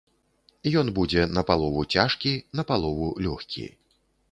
Ён 0.81 0.87
будзе 0.99 1.25
напалову 1.35 1.85
цяжкі, 1.97 2.33
напалову 2.61 3.13
лёгкі. 3.29 3.71